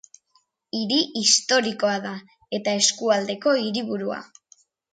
[0.77, 2.15] Hiri historikoa da,
[2.61, 4.19] eta eskualdeko hiriburua.